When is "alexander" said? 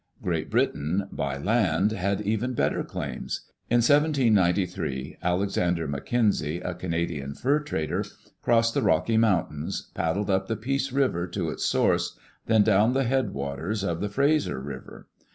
5.21-5.87